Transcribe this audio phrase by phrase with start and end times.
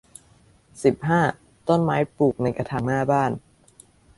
[0.83, 1.21] สิบห้า
[1.67, 3.31] ต้นไม้ปลูกในกระถางหน้าบ้าน